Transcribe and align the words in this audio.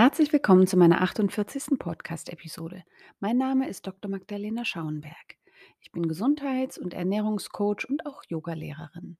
Herzlich 0.00 0.32
willkommen 0.32 0.68
zu 0.68 0.76
meiner 0.76 1.00
48. 1.00 1.76
Podcast-Episode. 1.76 2.84
Mein 3.18 3.36
Name 3.36 3.68
ist 3.68 3.84
Dr. 3.84 4.08
Magdalena 4.08 4.64
Schauenberg. 4.64 5.34
Ich 5.80 5.90
bin 5.90 6.06
Gesundheits- 6.06 6.78
und 6.78 6.94
Ernährungscoach 6.94 7.84
und 7.88 8.06
auch 8.06 8.22
Yogalehrerin. 8.28 9.16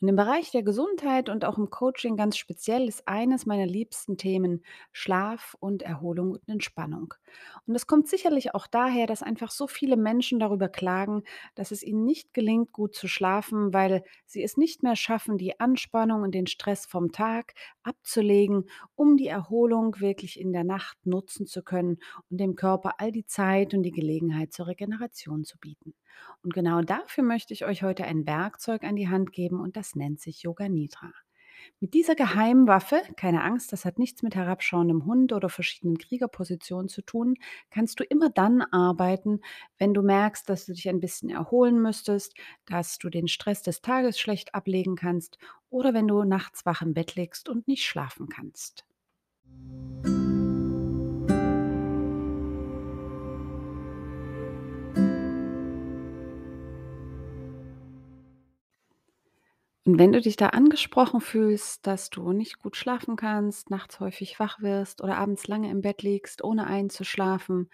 Und 0.00 0.08
im 0.08 0.16
Bereich 0.16 0.50
der 0.50 0.62
Gesundheit 0.62 1.28
und 1.28 1.44
auch 1.44 1.58
im 1.58 1.70
Coaching 1.70 2.16
ganz 2.16 2.36
speziell 2.36 2.88
ist 2.88 3.06
eines 3.06 3.46
meiner 3.46 3.66
liebsten 3.66 4.16
Themen 4.16 4.64
Schlaf 4.92 5.56
und 5.60 5.82
Erholung 5.82 6.32
und 6.32 6.48
Entspannung. 6.48 7.14
Und 7.66 7.74
das 7.74 7.86
kommt 7.86 8.08
sicherlich 8.08 8.54
auch 8.54 8.66
daher, 8.66 9.06
dass 9.06 9.22
einfach 9.22 9.50
so 9.50 9.66
viele 9.66 9.96
Menschen 9.96 10.38
darüber 10.40 10.68
klagen, 10.68 11.22
dass 11.54 11.70
es 11.70 11.82
ihnen 11.82 12.04
nicht 12.04 12.34
gelingt, 12.34 12.72
gut 12.72 12.94
zu 12.94 13.08
schlafen, 13.08 13.72
weil 13.72 14.02
sie 14.26 14.42
es 14.42 14.56
nicht 14.56 14.82
mehr 14.82 14.96
schaffen, 14.96 15.38
die 15.38 15.60
Anspannung 15.60 16.22
und 16.22 16.34
den 16.34 16.46
Stress 16.46 16.86
vom 16.86 17.12
Tag 17.12 17.54
abzulegen, 17.82 18.68
um 18.94 19.16
die 19.16 19.28
Erholung 19.28 20.00
wirklich 20.00 20.38
in 20.40 20.52
der 20.52 20.64
Nacht 20.64 20.98
nutzen 21.04 21.46
zu 21.46 21.62
können 21.62 21.98
und 22.30 22.38
dem 22.38 22.56
Körper 22.56 22.94
all 22.98 23.12
die 23.12 23.26
Zeit 23.26 23.74
und 23.74 23.82
die 23.82 23.92
Gelegenheit 23.92 24.52
zur 24.52 24.66
Regeneration 24.66 25.44
zu 25.44 25.58
bieten. 25.58 25.94
Und 26.42 26.54
genau 26.54 26.82
dafür 26.82 27.24
möchte 27.24 27.54
ich 27.54 27.64
euch 27.64 27.82
heute 27.82 28.04
ein 28.04 28.26
Werkzeug 28.26 28.84
an 28.84 28.96
die 28.96 29.08
Hand 29.08 29.32
geben 29.32 29.60
und 29.60 29.76
das 29.76 29.81
nennt 29.94 30.20
sich 30.20 30.42
Yoga 30.42 30.68
Nidra. 30.68 31.12
Mit 31.80 31.94
dieser 31.94 32.14
Geheimwaffe, 32.14 33.02
keine 33.16 33.42
Angst, 33.42 33.72
das 33.72 33.84
hat 33.84 33.98
nichts 33.98 34.22
mit 34.22 34.34
herabschauendem 34.34 35.04
Hund 35.04 35.32
oder 35.32 35.48
verschiedenen 35.48 35.98
Kriegerpositionen 35.98 36.88
zu 36.88 37.02
tun, 37.02 37.36
kannst 37.70 38.00
du 38.00 38.04
immer 38.04 38.30
dann 38.30 38.62
arbeiten, 38.62 39.40
wenn 39.78 39.94
du 39.94 40.02
merkst, 40.02 40.48
dass 40.48 40.66
du 40.66 40.72
dich 40.72 40.88
ein 40.88 41.00
bisschen 41.00 41.30
erholen 41.30 41.80
müsstest, 41.80 42.34
dass 42.66 42.98
du 42.98 43.10
den 43.10 43.28
Stress 43.28 43.62
des 43.62 43.80
Tages 43.82 44.18
schlecht 44.18 44.54
ablegen 44.54 44.96
kannst 44.96 45.38
oder 45.70 45.94
wenn 45.94 46.08
du 46.08 46.24
nachts 46.24 46.66
wach 46.66 46.82
im 46.82 46.94
Bett 46.94 47.14
liegst 47.16 47.48
und 47.48 47.68
nicht 47.68 47.84
schlafen 47.84 48.28
kannst. 48.28 48.84
Und 59.84 59.98
wenn 59.98 60.12
du 60.12 60.20
dich 60.20 60.36
da 60.36 60.48
angesprochen 60.48 61.20
fühlst, 61.20 61.86
dass 61.88 62.08
du 62.08 62.32
nicht 62.32 62.60
gut 62.60 62.76
schlafen 62.76 63.16
kannst, 63.16 63.68
nachts 63.70 63.98
häufig 63.98 64.38
wach 64.38 64.60
wirst 64.60 65.02
oder 65.02 65.16
abends 65.18 65.48
lange 65.48 65.70
im 65.70 65.80
Bett 65.80 66.02
liegst, 66.02 66.44
ohne 66.44 66.66
einzuschlafen, 66.68 67.68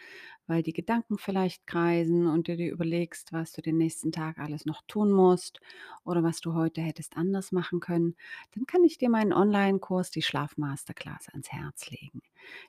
weil 0.48 0.62
die 0.62 0.72
Gedanken 0.72 1.18
vielleicht 1.18 1.66
kreisen 1.66 2.26
und 2.26 2.48
du 2.48 2.56
dir 2.56 2.72
überlegst, 2.72 3.32
was 3.32 3.52
du 3.52 3.62
den 3.62 3.76
nächsten 3.76 4.10
Tag 4.10 4.38
alles 4.38 4.66
noch 4.66 4.82
tun 4.88 5.12
musst 5.12 5.60
oder 6.04 6.22
was 6.24 6.40
du 6.40 6.54
heute 6.54 6.80
hättest 6.80 7.16
anders 7.16 7.52
machen 7.52 7.80
können, 7.80 8.16
dann 8.54 8.66
kann 8.66 8.82
ich 8.82 8.98
dir 8.98 9.10
meinen 9.10 9.32
Online-Kurs, 9.32 10.10
die 10.10 10.22
Schlafmasterclass, 10.22 11.28
ans 11.28 11.52
Herz 11.52 11.90
legen. 11.90 12.22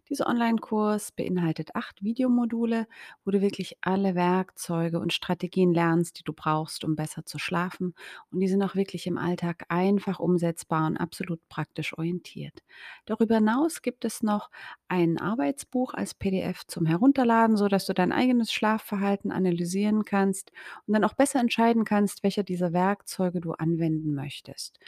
Dieser 0.10 0.28
Online-Kurs 0.28 1.12
beinhaltet 1.12 1.76
acht 1.76 2.04
Videomodule, 2.04 2.88
wo 3.24 3.32
du 3.32 3.42
wirklich 3.42 3.78
alle 3.82 4.16
Werkzeuge 4.16 5.00
und 5.00 5.14
Strategien 5.14 5.74
lernst, 5.74 6.20
die 6.20 6.24
du 6.24 6.34
brauchst, 6.34 6.84
um 6.84 6.96
besser 6.96 7.26
zu 7.26 7.40
schlafen. 7.40 7.94
Und 8.32 8.40
die 8.40 8.48
sind 8.48 8.64
auch 8.64 8.76
wirklich 8.76 9.08
im 9.08 9.18
Alltag 9.18 9.66
einfach 9.70 10.20
umsetzbar 10.20 10.88
und 10.88 10.98
absolut 10.98 11.40
praktisch 11.50 11.98
orientiert. 11.98 12.64
Darüber 13.06 13.36
hinaus 13.36 13.82
gibt 13.82 14.06
es 14.06 14.24
noch 14.24 14.50
ein 14.88 15.20
Arbeitsbuch 15.20 15.94
als 15.94 16.14
PDF 16.14 16.66
zum 16.66 16.86
Herunterladen, 16.86 17.58
sodass 17.70 17.86
du 17.86 17.94
dein 17.94 18.12
eigenes 18.12 18.52
Schlafverhalten 18.52 19.32
analysieren 19.32 20.04
kannst 20.04 20.52
und 20.88 20.96
dann 20.96 21.04
auch 21.04 21.14
besser 21.14 21.40
entscheiden 21.40 21.86
kannst, 21.86 22.24
welcher 22.24 22.42
dieser 22.42 22.74
Werkzeuge 22.74 23.42
du 23.42 23.52
anwenden 23.52 24.16
möchtest. 24.16 24.80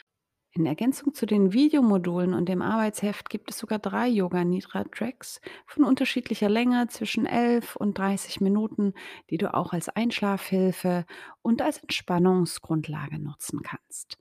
In 0.50 0.66
Ergänzung 0.66 1.14
zu 1.14 1.24
den 1.24 1.52
Videomodulen 1.52 2.34
und 2.34 2.48
dem 2.48 2.60
Arbeitsheft 2.60 3.30
gibt 3.30 3.52
es 3.52 3.58
sogar 3.58 3.78
drei 3.78 4.08
Yoga 4.08 4.42
Nidra 4.42 4.82
Tracks 4.82 5.40
von 5.64 5.84
unterschiedlicher 5.84 6.48
Länge 6.48 6.88
zwischen 6.88 7.24
11 7.24 7.76
und 7.76 7.96
30 7.96 8.40
Minuten, 8.40 8.94
die 9.30 9.38
du 9.38 9.54
auch 9.54 9.72
als 9.72 9.88
Einschlafhilfe 9.88 11.06
und 11.40 11.62
als 11.62 11.78
Entspannungsgrundlage 11.78 13.20
nutzen 13.20 13.62
kannst. 13.62 14.18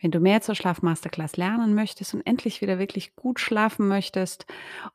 Wenn 0.00 0.10
du 0.10 0.18
mehr 0.20 0.42
zur 0.42 0.54
Schlafmasterclass 0.54 1.38
lernen 1.38 1.74
möchtest 1.74 2.12
und 2.14 2.20
endlich 2.26 2.60
wieder 2.60 2.78
wirklich 2.78 3.16
gut 3.16 3.40
schlafen 3.40 3.88
möchtest 3.88 4.44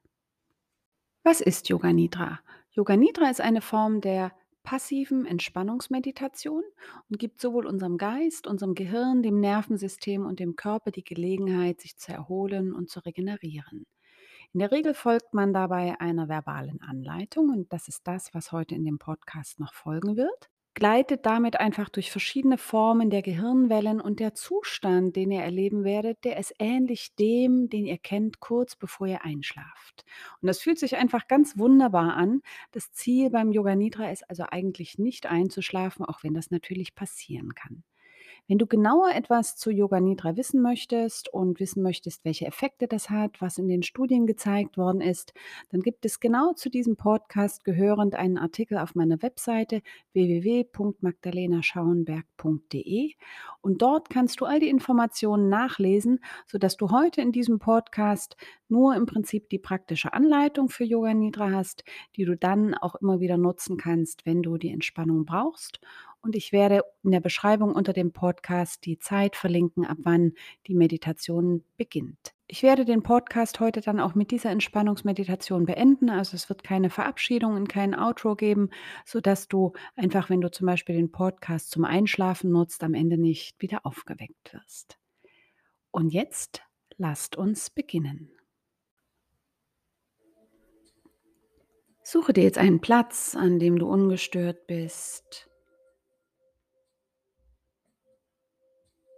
Was 1.24 1.42
ist 1.42 1.70
Yoga 1.70 1.92
Nidra? 1.92 2.40
Yoga 2.72 2.96
Nidra 2.98 3.30
ist 3.30 3.42
eine 3.42 3.62
Form 3.62 4.02
der 4.02 4.32
passiven 4.64 5.26
Entspannungsmeditation 5.26 6.64
und 7.10 7.20
gibt 7.20 7.40
sowohl 7.40 7.66
unserem 7.68 7.98
Geist, 7.98 8.48
unserem 8.48 8.76
Gehirn, 8.76 9.24
dem 9.24 9.40
Nervensystem 9.40 10.26
und 10.26 10.40
dem 10.40 10.56
Körper 10.56 10.92
die 10.92 11.04
Gelegenheit, 11.04 11.80
sich 11.82 11.98
zu 11.98 12.12
erholen 12.12 12.74
und 12.74 12.90
zu 12.90 13.00
regenerieren. 13.00 13.86
In 14.56 14.60
der 14.60 14.72
Regel 14.72 14.94
folgt 14.94 15.34
man 15.34 15.52
dabei 15.52 16.00
einer 16.00 16.30
verbalen 16.30 16.82
Anleitung 16.82 17.50
und 17.50 17.74
das 17.74 17.90
ist 17.90 18.08
das, 18.08 18.34
was 18.34 18.54
heute 18.54 18.74
in 18.74 18.86
dem 18.86 19.00
Podcast 19.00 19.60
noch 19.60 19.74
folgen 19.74 20.16
wird. 20.16 20.50
Gleitet 20.74 21.26
damit 21.26 21.60
einfach 21.60 21.90
durch 21.90 22.10
verschiedene 22.10 22.58
Formen 22.58 23.10
der 23.10 23.22
Gehirnwellen 23.22 24.00
und 24.00 24.22
der 24.22 24.34
Zustand, 24.34 25.18
den 25.18 25.32
ihr 25.32 25.42
erleben 25.42 25.84
werdet, 25.84 26.24
der 26.24 26.38
ist 26.38 26.54
ähnlich 26.58 27.16
dem, 27.16 27.68
den 27.68 27.86
ihr 27.86 27.98
kennt, 27.98 28.40
kurz 28.40 28.78
bevor 28.78 29.08
ihr 29.08 29.26
einschlaft. 29.26 30.06
Und 30.42 30.48
das 30.48 30.62
fühlt 30.62 30.80
sich 30.80 30.96
einfach 30.96 31.28
ganz 31.28 31.58
wunderbar 31.58 32.14
an. 32.16 32.42
Das 32.72 32.94
Ziel 32.94 33.32
beim 33.32 33.52
Yoga 33.52 33.76
Nidra 33.76 34.10
ist 34.10 34.30
also 34.30 34.46
eigentlich 34.48 34.98
nicht 34.98 35.26
einzuschlafen, 35.26 36.06
auch 36.06 36.24
wenn 36.24 36.34
das 36.34 36.50
natürlich 36.50 36.96
passieren 36.96 37.56
kann. 37.56 37.84
Wenn 38.48 38.60
du 38.60 38.68
genauer 38.68 39.10
etwas 39.16 39.56
zu 39.56 39.72
Yoga 39.72 40.00
Nidra 40.00 40.38
wissen 40.38 40.62
möchtest 40.62 41.34
und 41.34 41.60
wissen 41.60 41.82
möchtest, 41.82 42.24
welche 42.26 42.46
Effekte 42.46 42.88
das 42.88 43.10
hat, 43.10 43.42
was 43.42 43.58
in 43.58 43.68
den 43.68 43.82
Studien 43.82 44.28
gezeigt 44.28 44.78
worden 44.78 45.02
ist, 45.02 45.34
dann 45.72 45.82
gibt 45.82 46.06
es 46.06 46.20
genau 46.20 46.54
zu 46.54 46.70
diesem 46.70 46.96
Podcast 46.96 47.64
gehörend 47.64 48.14
einen 48.14 48.38
Artikel 48.38 48.78
auf 48.78 48.94
meiner 48.94 49.20
Webseite 49.24 49.82
www.magdalenaschauenberg.de 50.14 53.14
und 53.62 53.82
dort 53.82 54.12
kannst 54.12 54.42
du 54.42 54.46
all 54.46 54.60
die 54.60 54.70
Informationen 54.70 55.50
nachlesen, 55.50 56.20
sodass 56.46 56.78
du 56.78 56.92
heute 56.92 57.22
in 57.22 57.32
diesem 57.32 57.58
Podcast 57.58 58.38
nur 58.68 58.96
im 58.96 59.08
Prinzip 59.08 59.50
die 59.50 59.58
praktische 59.58 60.14
Anleitung 60.14 60.70
für 60.70 60.84
Yoga 60.84 61.16
Nidra 61.16 61.50
hast, 61.50 61.84
die 62.16 62.26
du 62.26 62.38
dann 62.38 62.76
auch 62.76 62.94
immer 62.94 63.20
wieder 63.20 63.38
nutzen 63.38 63.78
kannst, 63.78 64.28
wenn 64.28 64.44
du 64.44 64.60
die 64.60 64.70
Entspannung 64.70 65.26
brauchst 65.26 65.80
und 66.26 66.36
ich 66.36 66.52
werde 66.52 66.82
in 67.04 67.12
der 67.12 67.20
Beschreibung 67.20 67.72
unter 67.72 67.94
dem 67.94 68.12
Podcast 68.12 68.84
die 68.86 68.98
Zeit 68.98 69.36
verlinken, 69.36 69.86
ab 69.86 69.98
wann 70.02 70.34
die 70.66 70.74
Meditation 70.74 71.64
beginnt. 71.78 72.34
Ich 72.48 72.64
werde 72.64 72.84
den 72.84 73.04
Podcast 73.04 73.60
heute 73.60 73.80
dann 73.80 74.00
auch 74.00 74.16
mit 74.16 74.32
dieser 74.32 74.50
Entspannungsmeditation 74.50 75.68
beenden. 75.68 76.10
Also 76.10 76.36
es 76.36 76.50
wird 76.50 76.64
keine 76.64 76.90
Verabschiedung 76.90 77.54
und 77.54 77.70
kein 77.70 77.94
Outro 77.94 78.36
geben, 78.36 78.72
sodass 79.06 79.48
du 79.48 79.74
einfach, 79.96 80.32
wenn 80.32 80.42
du 80.42 80.50
zum 80.50 80.66
Beispiel 80.66 80.96
den 80.96 81.12
Podcast 81.12 81.70
zum 81.70 81.86
Einschlafen 81.86 82.52
nutzt, 82.52 82.84
am 82.84 82.96
Ende 82.96 83.20
nicht 83.20 83.62
wieder 83.62 83.86
aufgeweckt 83.86 84.52
wirst. 84.52 84.98
Und 85.92 86.10
jetzt 86.10 86.64
lasst 86.98 87.36
uns 87.36 87.70
beginnen. 87.70 88.32
Suche 92.04 92.34
dir 92.34 92.44
jetzt 92.44 92.58
einen 92.58 92.82
Platz, 92.82 93.36
an 93.36 93.60
dem 93.60 93.78
du 93.78 93.88
ungestört 93.88 94.66
bist. 94.66 95.50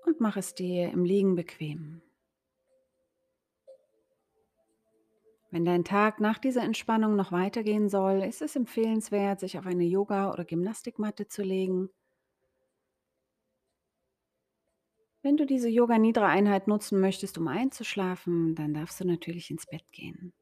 Und 0.07 0.21
mach 0.21 0.37
es 0.37 0.55
dir 0.55 0.89
im 0.91 1.03
Liegen 1.03 1.35
bequem. 1.35 2.01
Wenn 5.51 5.65
dein 5.65 5.83
Tag 5.83 6.19
nach 6.21 6.37
dieser 6.39 6.63
Entspannung 6.63 7.15
noch 7.17 7.31
weitergehen 7.33 7.89
soll, 7.89 8.23
ist 8.23 8.41
es 8.41 8.55
empfehlenswert, 8.55 9.39
sich 9.41 9.57
auf 9.57 9.65
eine 9.65 9.83
Yoga- 9.83 10.31
oder 10.31 10.45
Gymnastikmatte 10.45 11.27
zu 11.27 11.41
legen. 11.43 11.89
Wenn 15.21 15.37
du 15.37 15.45
diese 15.45 15.69
Yoga-Nidra-Einheit 15.69 16.67
nutzen 16.67 16.99
möchtest, 16.99 17.37
um 17.37 17.47
einzuschlafen, 17.47 18.55
dann 18.55 18.73
darfst 18.73 18.99
du 18.99 19.05
natürlich 19.05 19.51
ins 19.51 19.67
Bett 19.67 19.91
gehen. 19.91 20.33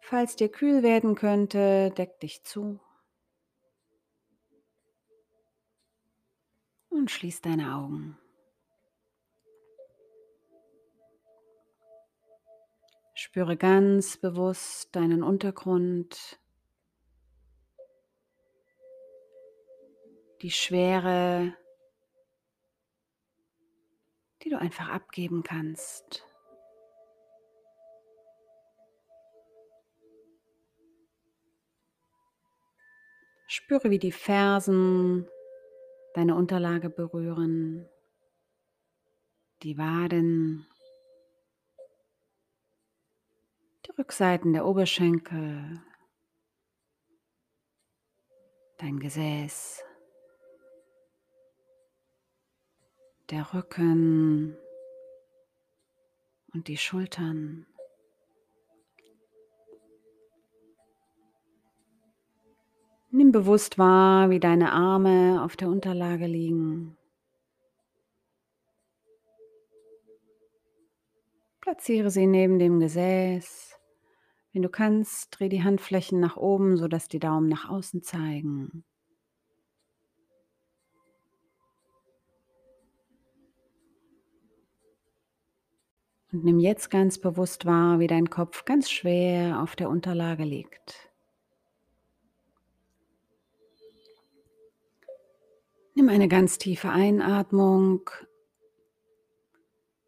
Falls 0.00 0.34
dir 0.34 0.48
kühl 0.48 0.82
werden 0.82 1.14
könnte, 1.14 1.92
deck 1.96 2.18
dich 2.18 2.42
zu. 2.42 2.80
Und 6.98 7.10
schließ 7.10 7.40
deine 7.40 7.74
Augen. 7.76 8.18
Spüre 13.14 13.56
ganz 13.56 14.16
bewusst 14.16 14.94
deinen 14.94 15.22
Untergrund, 15.22 16.38
die 20.42 20.50
Schwere, 20.50 21.56
die 24.42 24.50
du 24.50 24.58
einfach 24.58 24.88
abgeben 24.88 25.42
kannst. 25.42 26.24
Spüre, 33.48 33.90
wie 33.90 33.98
die 33.98 34.12
Fersen 34.12 35.28
deine 36.14 36.34
Unterlage 36.34 36.90
berühren, 36.90 37.88
die 39.62 39.78
Waden, 39.78 40.66
die 43.86 43.90
Rückseiten 43.92 44.52
der 44.52 44.66
Oberschenkel, 44.66 45.80
dein 48.78 48.98
Gesäß, 48.98 49.84
der 53.30 53.54
Rücken 53.54 54.56
und 56.52 56.66
die 56.66 56.76
Schultern. 56.76 57.67
Nimm 63.10 63.32
bewusst 63.32 63.78
wahr, 63.78 64.28
wie 64.28 64.38
deine 64.38 64.72
Arme 64.72 65.42
auf 65.42 65.56
der 65.56 65.68
Unterlage 65.68 66.26
liegen. 66.26 66.96
Platziere 71.62 72.10
sie 72.10 72.26
neben 72.26 72.58
dem 72.58 72.80
Gesäß. 72.80 73.78
Wenn 74.52 74.62
du 74.62 74.68
kannst, 74.68 75.38
dreh 75.38 75.48
die 75.48 75.62
Handflächen 75.62 76.20
nach 76.20 76.36
oben, 76.36 76.76
sodass 76.76 77.08
die 77.08 77.18
Daumen 77.18 77.48
nach 77.48 77.68
außen 77.70 78.02
zeigen. 78.02 78.84
Und 86.30 86.44
nimm 86.44 86.58
jetzt 86.58 86.90
ganz 86.90 87.18
bewusst 87.18 87.64
wahr, 87.64 88.00
wie 88.00 88.06
dein 88.06 88.28
Kopf 88.28 88.66
ganz 88.66 88.90
schwer 88.90 89.62
auf 89.62 89.76
der 89.76 89.88
Unterlage 89.88 90.44
liegt. 90.44 91.07
Nimm 95.98 96.10
eine 96.10 96.28
ganz 96.28 96.58
tiefe 96.58 96.90
Einatmung. 96.90 98.08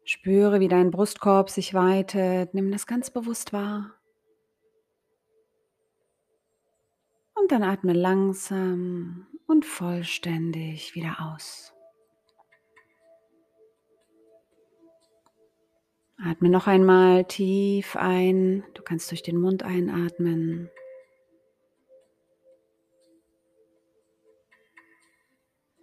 Spüre, 0.05 0.61
wie 0.61 0.69
dein 0.69 0.89
Brustkorb 0.89 1.49
sich 1.49 1.73
weitet. 1.73 2.53
Nimm 2.53 2.71
das 2.71 2.87
ganz 2.87 3.09
bewusst 3.09 3.51
wahr. 3.51 3.91
Und 7.35 7.51
dann 7.51 7.61
atme 7.61 7.91
langsam 7.91 9.27
und 9.47 9.65
vollständig 9.65 10.95
wieder 10.95 11.17
aus. 11.33 11.73
Atme 16.23 16.47
noch 16.47 16.67
einmal 16.67 17.25
tief 17.25 17.97
ein. 17.97 18.63
Du 18.75 18.81
kannst 18.81 19.11
durch 19.11 19.23
den 19.23 19.35
Mund 19.35 19.63
einatmen. 19.63 20.69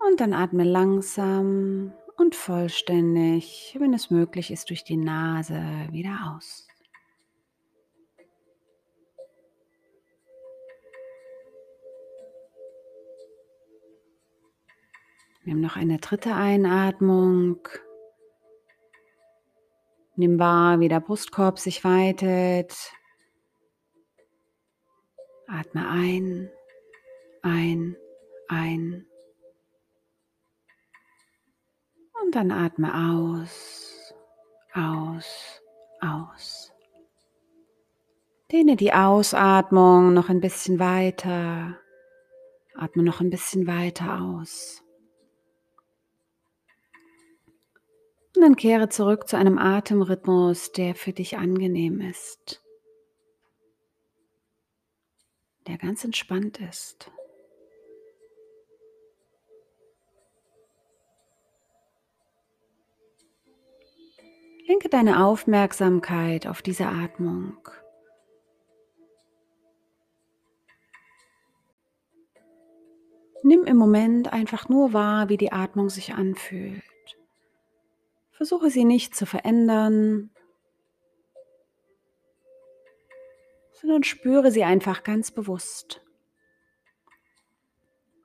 Und 0.06 0.20
dann 0.20 0.32
atme 0.32 0.64
langsam 0.64 1.92
und 2.16 2.34
vollständig, 2.34 3.76
wenn 3.78 3.94
es 3.94 4.10
möglich 4.10 4.50
ist, 4.50 4.70
durch 4.70 4.84
die 4.84 4.96
Nase 4.96 5.60
wieder 5.90 6.34
aus. 6.36 6.68
Nimm 15.48 15.62
noch 15.62 15.76
eine 15.76 15.96
dritte 15.96 16.34
Einatmung. 16.34 17.66
Nimm 20.14 20.38
wahr, 20.38 20.78
wie 20.80 20.88
der 20.88 21.00
Brustkorb 21.00 21.58
sich 21.58 21.84
weitet. 21.84 22.92
Atme 25.46 25.88
ein, 25.88 26.50
ein, 27.40 27.96
ein. 28.48 29.07
Und 32.28 32.34
dann 32.34 32.50
atme 32.50 32.92
aus, 32.94 34.12
aus, 34.74 35.62
aus. 36.02 36.74
Dehne 38.52 38.76
die 38.76 38.92
Ausatmung 38.92 40.12
noch 40.12 40.28
ein 40.28 40.42
bisschen 40.42 40.78
weiter. 40.78 41.80
Atme 42.74 43.02
noch 43.02 43.22
ein 43.22 43.30
bisschen 43.30 43.66
weiter 43.66 44.20
aus. 44.20 44.82
Und 48.36 48.42
dann 48.42 48.56
kehre 48.56 48.90
zurück 48.90 49.26
zu 49.26 49.38
einem 49.38 49.56
Atemrhythmus, 49.56 50.72
der 50.72 50.94
für 50.94 51.14
dich 51.14 51.38
angenehm 51.38 52.02
ist, 52.02 52.62
der 55.66 55.78
ganz 55.78 56.04
entspannt 56.04 56.60
ist. 56.60 57.10
Lenke 64.68 64.90
deine 64.90 65.24
Aufmerksamkeit 65.24 66.46
auf 66.46 66.60
diese 66.60 66.88
Atmung. 66.88 67.56
Nimm 73.42 73.64
im 73.64 73.78
Moment 73.78 74.30
einfach 74.30 74.68
nur 74.68 74.92
wahr, 74.92 75.30
wie 75.30 75.38
die 75.38 75.52
Atmung 75.52 75.88
sich 75.88 76.12
anfühlt. 76.12 76.82
Versuche 78.30 78.68
sie 78.68 78.84
nicht 78.84 79.16
zu 79.16 79.24
verändern, 79.24 80.30
sondern 83.72 84.04
spüre 84.04 84.50
sie 84.50 84.64
einfach 84.64 85.02
ganz 85.02 85.30
bewusst. 85.30 86.02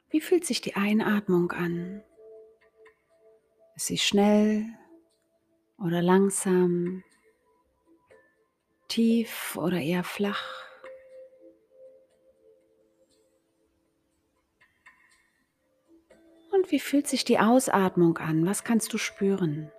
Wie 0.09 0.19
fühlt 0.19 0.45
sich 0.45 0.59
die 0.59 0.75
Einatmung 0.75 1.53
an? 1.53 2.03
Ist 3.77 3.87
sie 3.87 3.97
schnell 3.97 4.65
oder 5.83 6.01
langsam, 6.01 7.03
tief 8.87 9.57
oder 9.57 9.79
eher 9.79 10.03
flach. 10.03 10.63
Und 16.53 16.71
wie 16.71 16.79
fühlt 16.79 17.07
sich 17.07 17.25
die 17.25 17.39
Ausatmung 17.39 18.17
an? 18.19 18.45
Was 18.45 18.63
kannst 18.63 18.93
du 18.93 18.97
spüren? 18.97 19.71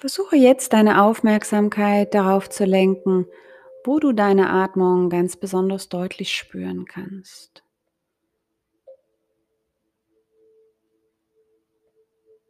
Versuche 0.00 0.34
jetzt 0.34 0.72
deine 0.72 1.02
Aufmerksamkeit 1.02 2.14
darauf 2.14 2.48
zu 2.48 2.64
lenken, 2.64 3.26
wo 3.84 3.98
du 3.98 4.12
deine 4.12 4.48
Atmung 4.48 5.10
ganz 5.10 5.36
besonders 5.36 5.90
deutlich 5.90 6.34
spüren 6.34 6.86
kannst. 6.86 7.62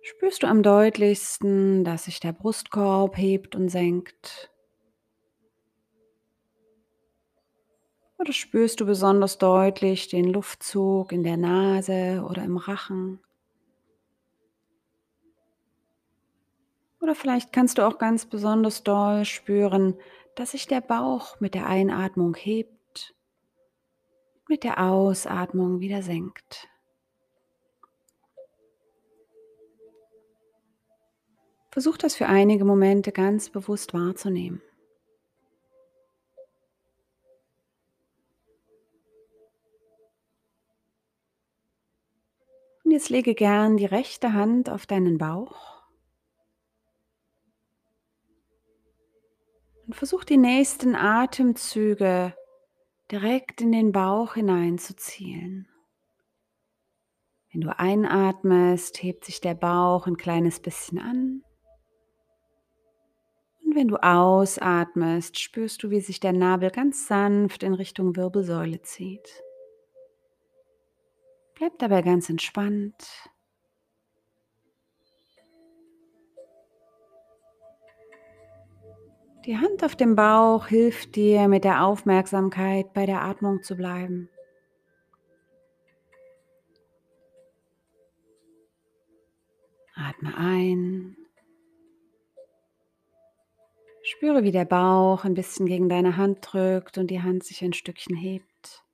Spürst 0.00 0.44
du 0.44 0.46
am 0.46 0.62
deutlichsten, 0.62 1.82
dass 1.82 2.04
sich 2.04 2.20
der 2.20 2.32
Brustkorb 2.32 3.18
hebt 3.18 3.56
und 3.56 3.68
senkt? 3.68 4.52
Oder 8.16 8.32
spürst 8.32 8.80
du 8.80 8.86
besonders 8.86 9.38
deutlich 9.38 10.06
den 10.06 10.26
Luftzug 10.26 11.10
in 11.10 11.24
der 11.24 11.36
Nase 11.36 12.24
oder 12.30 12.44
im 12.44 12.58
Rachen? 12.58 13.18
Oder 17.10 17.16
vielleicht 17.16 17.52
kannst 17.52 17.76
du 17.76 17.82
auch 17.82 17.98
ganz 17.98 18.24
besonders 18.24 18.84
doll 18.84 19.24
spüren, 19.24 19.98
dass 20.36 20.52
sich 20.52 20.68
der 20.68 20.80
Bauch 20.80 21.40
mit 21.40 21.54
der 21.54 21.66
Einatmung 21.66 22.36
hebt, 22.36 23.16
mit 24.48 24.62
der 24.62 24.80
Ausatmung 24.80 25.80
wieder 25.80 26.04
senkt. 26.04 26.68
Versuch 31.72 31.96
das 31.96 32.14
für 32.14 32.26
einige 32.26 32.64
Momente 32.64 33.10
ganz 33.10 33.50
bewusst 33.50 33.92
wahrzunehmen. 33.92 34.62
Und 42.84 42.92
jetzt 42.92 43.08
lege 43.08 43.34
gern 43.34 43.76
die 43.78 43.86
rechte 43.86 44.32
Hand 44.32 44.70
auf 44.70 44.86
deinen 44.86 45.18
Bauch. 45.18 45.79
Und 49.90 49.96
versuch 49.96 50.22
die 50.22 50.36
nächsten 50.36 50.94
Atemzüge 50.94 52.32
direkt 53.10 53.60
in 53.60 53.72
den 53.72 53.90
Bauch 53.90 54.34
hineinzuzielen. 54.34 55.66
Wenn 57.50 57.62
du 57.62 57.76
einatmest, 57.76 59.02
hebt 59.02 59.24
sich 59.24 59.40
der 59.40 59.54
Bauch 59.54 60.06
ein 60.06 60.16
kleines 60.16 60.60
bisschen 60.60 61.00
an. 61.00 61.42
Und 63.64 63.74
wenn 63.74 63.88
du 63.88 63.96
ausatmest, 63.96 65.40
spürst 65.40 65.82
du, 65.82 65.90
wie 65.90 66.00
sich 66.00 66.20
der 66.20 66.34
Nabel 66.34 66.70
ganz 66.70 67.08
sanft 67.08 67.64
in 67.64 67.74
Richtung 67.74 68.14
Wirbelsäule 68.14 68.82
zieht. 68.82 69.42
Bleib 71.56 71.76
dabei 71.80 72.02
ganz 72.02 72.30
entspannt. 72.30 73.28
Die 79.50 79.58
Hand 79.58 79.82
auf 79.82 79.96
dem 79.96 80.14
Bauch 80.14 80.68
hilft 80.68 81.16
dir, 81.16 81.48
mit 81.48 81.64
der 81.64 81.84
Aufmerksamkeit 81.84 82.92
bei 82.94 83.04
der 83.04 83.22
Atmung 83.22 83.64
zu 83.64 83.74
bleiben. 83.74 84.28
Atme 89.96 90.36
ein. 90.36 91.16
Spüre, 94.04 94.44
wie 94.44 94.52
der 94.52 94.66
Bauch 94.66 95.24
ein 95.24 95.34
bisschen 95.34 95.66
gegen 95.66 95.88
deine 95.88 96.16
Hand 96.16 96.38
drückt 96.42 96.96
und 96.96 97.08
die 97.08 97.20
Hand 97.20 97.42
sich 97.42 97.64
ein 97.64 97.72
Stückchen 97.72 98.14
hebt. 98.14 98.84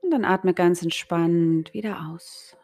Und 0.00 0.10
dann 0.10 0.24
atme 0.24 0.54
ganz 0.54 0.80
entspannt 0.80 1.74
wieder 1.74 2.08
aus. 2.10 2.56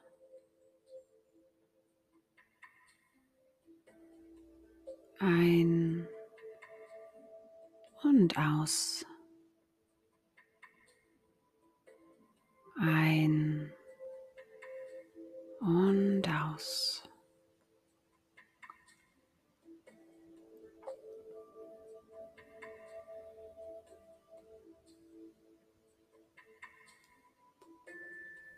Ein 5.22 6.08
und 8.02 8.38
aus. 8.38 9.04
Ein 12.78 13.70
und 15.60 16.22
aus. 16.26 17.02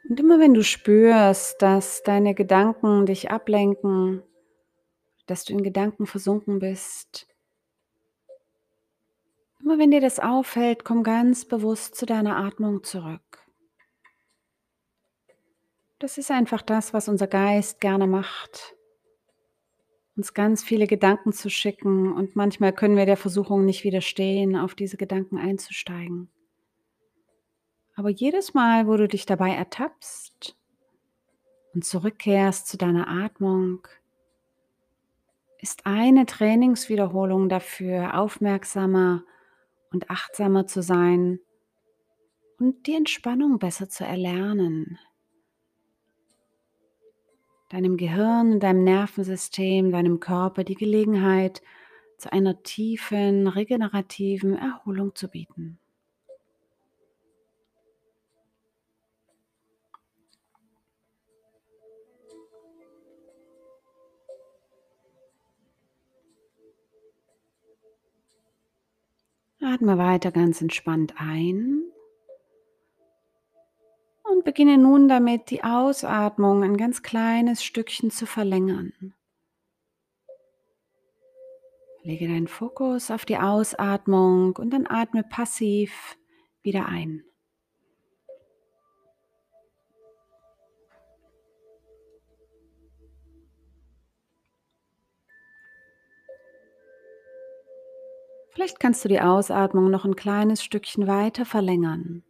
Und 0.09 0.21
immer 0.21 0.39
wenn 0.39 0.55
du 0.55 0.63
spürst, 0.63 1.61
dass 1.61 2.05
deine 2.05 2.37
Gedanken 2.37 3.07
dich 3.07 3.33
ablenken, 3.33 4.23
dass 5.27 5.45
du 5.45 5.53
in 5.53 5.63
Gedanken 5.63 6.07
versunken 6.07 6.59
bist, 6.59 7.27
immer 9.61 9.79
wenn 9.79 9.91
dir 9.91 10.01
das 10.01 10.19
auffällt, 10.19 10.85
komm 10.85 11.03
ganz 11.03 11.45
bewusst 11.45 11.95
zu 11.95 12.07
deiner 12.07 12.37
Atmung 12.37 12.83
zurück. 12.83 13.47
Das 15.99 16.19
ist 16.19 16.33
einfach 16.33 16.63
das, 16.63 16.93
was 16.93 17.09
unser 17.09 17.29
Geist 17.29 17.81
gerne 17.81 18.09
macht, 18.09 18.75
uns 20.17 20.35
ganz 20.35 20.65
viele 20.65 20.89
Gedanken 20.89 21.33
zu 21.33 21.49
schicken 21.49 22.13
und 22.13 22.35
manchmal 22.35 22.73
können 22.73 22.97
wir 22.97 23.07
der 23.07 23.17
Versuchung 23.17 23.65
nicht 23.65 23.85
widerstehen, 23.85 24.57
auf 24.57 24.75
diese 24.75 24.97
Gedanken 24.97 25.39
einzusteigen. 25.39 26.29
Aber 27.95 28.11
jedes 28.11 28.53
Mal, 28.53 28.89
wo 28.89 28.97
du 28.97 29.07
dich 29.07 29.27
dabei 29.27 29.51
ertappst 29.51 30.57
und 31.73 31.85
zurückkehrst 31.85 32.67
zu 32.67 32.77
deiner 32.77 33.07
Atmung, 33.07 33.87
ist 35.63 35.87
eine 35.87 36.27
Trainingswiederholung 36.27 37.49
dafür, 37.49 38.19
aufmerksamer 38.19 39.23
und 39.93 40.11
achtsamer 40.11 40.67
zu 40.67 40.83
sein 40.83 41.39
und 42.59 42.87
die 42.87 42.97
Entspannung 42.97 43.61
besser 43.61 43.89
zu 43.89 44.05
erlernen. 44.05 44.99
Deinem 47.69 47.97
Gehirn, 47.97 48.59
deinem 48.59 48.83
Nervensystem, 48.83 49.93
deinem 49.93 50.19
Körper 50.19 50.65
die 50.65 50.75
Gelegenheit 50.75 51.63
zu 52.19 52.33
einer 52.33 52.63
tiefen, 52.65 53.47
regenerativen 53.47 54.57
Erholung 54.57 55.15
zu 55.15 55.29
bieten. 55.29 55.79
Atme 69.65 69.97
weiter 69.97 70.33
ganz 70.33 70.61
entspannt 70.61 71.15
ein 71.19 71.83
und 74.25 74.45
beginne 74.45 74.77
nun 74.77 75.09
damit, 75.09 75.51
die 75.51 75.63
Ausatmung 75.63 76.65
ein 76.65 76.77
ganz 76.77 77.03
kleines 77.03 77.63
Stückchen 77.63 78.11
zu 78.11 78.27
verlängern. 78.27 79.15
Lege 82.03 82.27
deinen 82.27 82.49
Fokus 82.49 83.13
auf 83.13 83.25
die 83.25 83.39
Ausatmung 83.39 84.57
und 84.57 84.71
dann 84.71 84.89
atme 84.89 85.23
passiv 85.23 86.17
wieder 86.63 86.87
ein. 86.87 87.23
Vielleicht 98.53 98.81
kannst 98.81 99.03
du 99.03 99.09
die 99.09 99.21
Ausatmung 99.21 99.91
noch 99.91 100.05
ein 100.05 100.15
kleines 100.15 100.63
Stückchen 100.63 101.07
weiter 101.07 101.47
verlängern. 101.47 102.23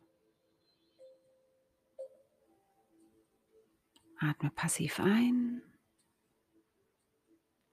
Atme 4.20 4.50
passiv 4.50 5.00
ein 5.00 5.62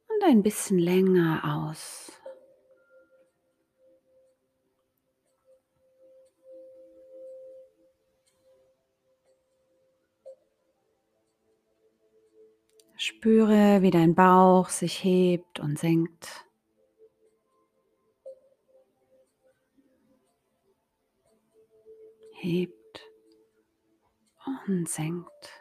und 0.07 0.23
ein 0.23 0.41
bisschen 0.41 0.79
länger 0.79 1.43
aus. 1.43 2.11
Spüre, 12.97 13.83
wie 13.83 13.91
dein 13.91 14.15
Bauch 14.15 14.69
sich 14.69 15.03
hebt 15.03 15.59
und 15.59 15.77
senkt. 15.77 16.48
Hebt 22.41 23.01
und 24.67 24.87
senkt. 24.87 25.58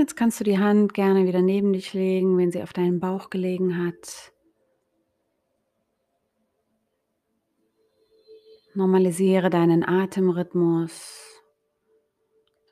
Jetzt 0.00 0.16
kannst 0.16 0.40
du 0.40 0.44
die 0.44 0.58
Hand 0.58 0.94
gerne 0.94 1.26
wieder 1.26 1.42
neben 1.42 1.74
dich 1.74 1.92
legen, 1.92 2.38
wenn 2.38 2.50
sie 2.50 2.62
auf 2.62 2.72
deinem 2.72 3.00
Bauch 3.00 3.28
gelegen 3.28 3.84
hat. 3.84 4.32
Normalisiere 8.72 9.50
deinen 9.50 9.86
Atemrhythmus, 9.86 11.42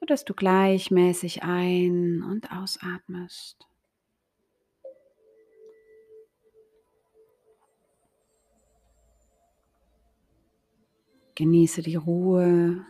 sodass 0.00 0.24
du 0.24 0.32
gleichmäßig 0.32 1.42
ein- 1.42 2.22
und 2.22 2.50
ausatmest. 2.50 3.68
Genieße 11.34 11.82
die 11.82 11.96
Ruhe, 11.96 12.86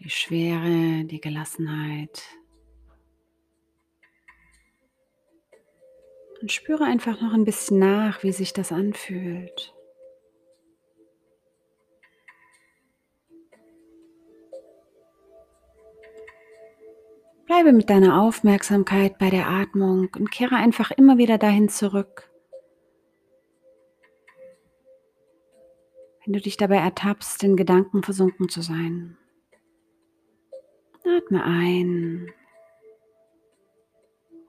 die 0.00 0.08
Schwere, 0.08 1.04
die 1.04 1.20
Gelassenheit. 1.20 2.22
Und 6.46 6.52
spüre 6.52 6.84
einfach 6.84 7.20
noch 7.20 7.34
ein 7.34 7.44
bisschen 7.44 7.80
nach, 7.80 8.22
wie 8.22 8.30
sich 8.30 8.52
das 8.52 8.70
anfühlt. 8.70 9.74
Bleibe 17.46 17.72
mit 17.72 17.90
deiner 17.90 18.22
Aufmerksamkeit 18.22 19.18
bei 19.18 19.28
der 19.28 19.48
Atmung 19.48 20.08
und 20.16 20.30
kehre 20.30 20.54
einfach 20.54 20.92
immer 20.92 21.18
wieder 21.18 21.36
dahin 21.36 21.68
zurück, 21.68 22.30
Wenn 26.24 26.32
du 26.32 26.40
dich 26.40 26.56
dabei 26.56 26.76
ertappst, 26.76 27.42
in 27.42 27.56
Gedanken 27.56 28.04
versunken 28.04 28.48
zu 28.48 28.62
sein, 28.62 29.18
atme 31.04 31.42
ein 31.42 32.32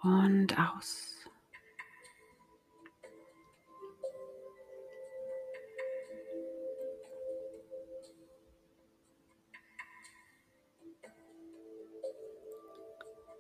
und 0.04 0.60
aus. 0.60 1.17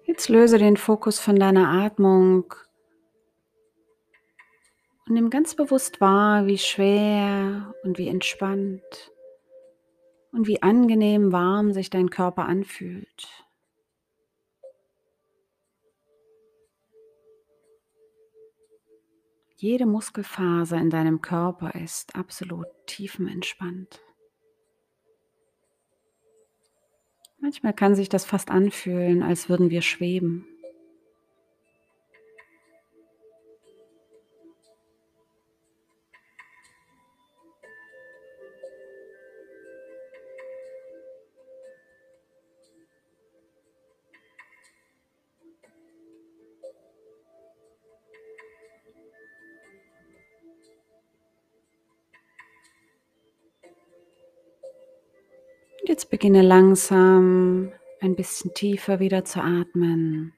Jetzt 0.08 0.30
löse 0.30 0.58
den 0.58 0.78
Fokus 0.78 1.20
von 1.20 1.36
deiner 1.36 1.68
Atmung 1.68 2.54
und 5.06 5.14
nimm 5.14 5.30
ganz 5.30 5.54
bewusst 5.54 6.00
wahr, 6.00 6.48
wie 6.48 6.58
schwer 6.58 7.74
und 7.84 7.98
wie 7.98 8.08
entspannt 8.08 9.12
und 10.32 10.48
wie 10.48 10.62
angenehm 10.62 11.34
warm 11.34 11.74
sich 11.74 11.90
dein 11.90 12.10
Körper 12.10 12.46
anfühlt. 12.46 13.28
Jede 19.58 19.86
Muskelfaser 19.86 20.78
in 20.78 20.90
deinem 20.90 21.22
Körper 21.22 21.76
ist 21.76 22.16
absolut 22.16 22.68
tiefenentspannt. 22.86 24.07
Manchmal 27.39 27.74
kann 27.74 27.96
sich 27.96 28.10
das 28.10 28.25
fast 28.25 28.50
anfühlen, 28.50 29.22
als 29.22 29.48
würden 29.48 29.70
wir 29.70 29.82
schweben. 29.82 30.46
Jetzt 55.98 56.12
beginne 56.12 56.44
langsam 56.44 57.72
ein 58.01 58.16
bisschen 58.16 58.54
tiefer 58.54 59.00
wieder 59.00 59.25
zu 59.25 59.42
atmen. 59.42 60.32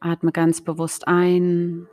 Atme 0.00 0.32
ganz 0.32 0.62
bewusst 0.64 1.06
ein. 1.06 1.86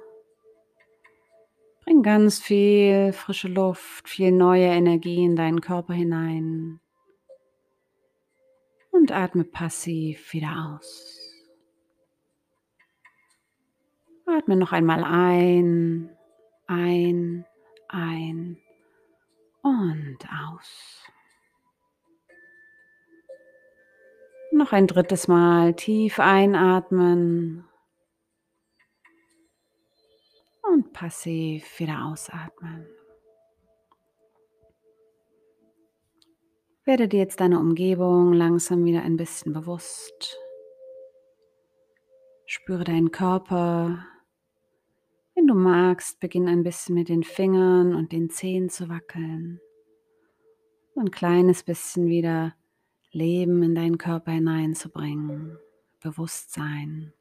Bring 1.83 2.03
ganz 2.03 2.39
viel 2.39 3.11
frische 3.11 3.49
Luft, 3.49 4.07
viel 4.07 4.31
neue 4.31 4.67
Energie 4.67 5.25
in 5.25 5.35
deinen 5.35 5.59
Körper 5.59 5.93
hinein. 5.93 6.79
Und 8.91 9.11
atme 9.11 9.43
passiv 9.43 10.31
wieder 10.31 10.77
aus. 10.77 11.19
Atme 14.25 14.55
noch 14.55 14.71
einmal 14.71 15.03
ein, 15.03 16.15
ein, 16.67 17.45
ein 17.89 18.57
und 19.61 20.17
aus. 20.49 21.03
Noch 24.53 24.71
ein 24.71 24.85
drittes 24.85 25.27
Mal 25.27 25.73
tief 25.73 26.19
einatmen 26.19 27.67
und 30.61 30.93
passiv 30.93 31.79
wieder 31.79 32.05
ausatmen. 32.05 32.85
Werde 36.85 37.07
dir 37.07 37.17
jetzt 37.17 37.39
deine 37.39 37.57
Umgebung 37.59 38.31
langsam 38.31 38.85
wieder 38.85 39.01
ein 39.01 39.17
bisschen 39.17 39.53
bewusst. 39.53 40.37
Spüre 42.45 42.83
deinen 42.83 43.09
Körper. 43.09 44.05
Wenn 45.33 45.47
du 45.47 45.55
magst, 45.55 46.19
beginn 46.19 46.47
ein 46.47 46.61
bisschen 46.61 46.93
mit 46.93 47.09
den 47.09 47.23
Fingern 47.23 47.95
und 47.95 48.11
den 48.11 48.29
Zehen 48.29 48.69
zu 48.69 48.87
wackeln. 48.87 49.59
Ein 50.95 51.09
kleines 51.09 51.63
bisschen 51.63 52.05
wieder 52.05 52.53
Leben 53.13 53.61
in 53.61 53.75
deinen 53.75 53.99
Körper 53.99 54.31
hineinzubringen, 54.31 55.59
Bewusstsein. 56.01 57.13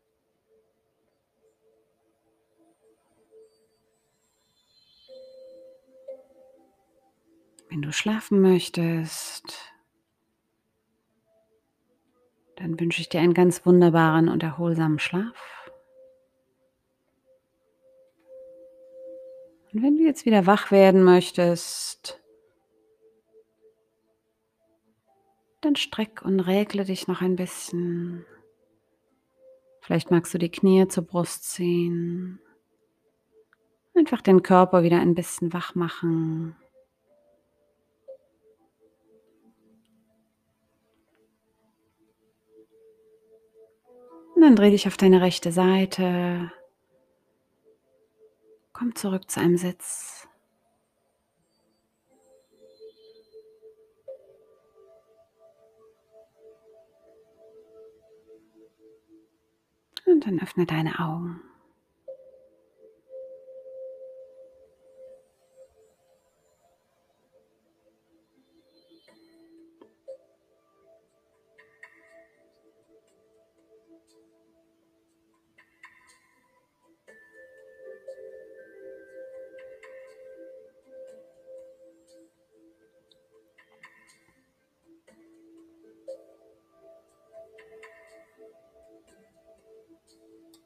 Wenn 7.69 7.83
du 7.83 7.93
schlafen 7.93 8.41
möchtest, 8.41 9.75
dann 12.57 12.81
wünsche 12.81 13.01
ich 13.01 13.09
dir 13.09 13.21
einen 13.21 13.35
ganz 13.35 13.65
wunderbaren 13.67 14.29
und 14.29 14.43
erholsamen 14.43 14.99
Schlaf. 14.99 15.71
Und 19.73 19.83
wenn 19.83 19.97
du 19.97 20.05
jetzt 20.05 20.27
wieder 20.27 20.47
wach 20.47 20.71
werden 20.71 21.03
möchtest, 21.03 22.22
Dann 25.63 25.77
streck 25.77 26.23
und 26.23 26.41
regle 26.41 26.85
dich 26.85 27.07
noch 27.07 27.23
ein 27.23 27.37
bisschen. 27.37 28.27
Vielleicht 29.81 30.11
magst 30.11 30.35
du 30.35 30.39
die 30.39 30.51
Knie 30.51 30.87
zur 30.89 31.05
Brust 31.05 31.51
ziehen. 31.51 32.41
Einfach 33.95 34.21
den 34.23 34.43
Körper 34.43 34.83
wieder 34.83 35.01
ein 35.01 35.15
bisschen 35.15 35.53
wach 35.53 35.77
machen. 35.77 36.57
Und 44.35 44.43
dann 44.43 44.57
dreh 44.57 44.71
dich 44.71 44.89
auf 44.89 44.97
deine 44.97 45.21
rechte 45.21 45.53
Seite. 45.53 46.51
Komm 48.73 48.97
zurück 48.97 49.31
zu 49.31 49.39
einem 49.39 49.57
Sitz. 49.57 50.27
Und 60.05 60.27
dann 60.27 60.41
öffne 60.41 60.67
deine 60.67 60.99
Augen. 60.99 61.41